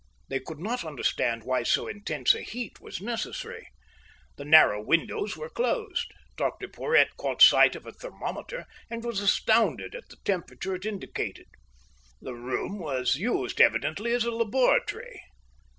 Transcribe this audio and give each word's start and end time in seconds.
They 0.29 0.39
could 0.39 0.57
not 0.57 0.83
understand 0.83 1.43
why 1.43 1.61
so 1.61 1.87
intense 1.87 2.33
a 2.33 2.41
heat 2.41 2.81
was 2.81 3.01
necessary. 3.01 3.67
The 4.35 4.43
narrow 4.45 4.81
windows 4.81 5.37
were 5.37 5.47
closed. 5.51 6.11
Dr 6.37 6.67
Porhoët 6.69 7.09
caught 7.17 7.43
sight 7.43 7.75
of 7.75 7.85
a 7.85 7.91
thermometer 7.91 8.65
and 8.89 9.03
was 9.03 9.19
astounded 9.21 9.93
at 9.93 10.09
the 10.09 10.17
temperature 10.25 10.73
it 10.73 10.87
indicated. 10.87 11.49
The 12.19 12.33
room 12.33 12.79
was 12.79 13.17
used 13.17 13.61
evidently 13.61 14.11
as 14.13 14.23
a 14.23 14.31
laboratory. 14.31 15.21